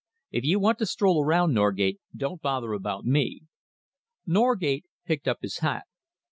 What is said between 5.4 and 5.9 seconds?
his hat.